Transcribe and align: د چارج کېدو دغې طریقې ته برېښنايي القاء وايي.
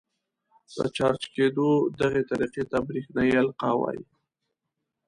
د 0.75 0.77
چارج 0.97 1.23
کېدو 1.35 1.69
دغې 1.99 2.21
طریقې 2.29 2.63
ته 2.71 2.77
برېښنايي 2.87 3.35
القاء 3.43 3.75
وايي. 3.79 4.03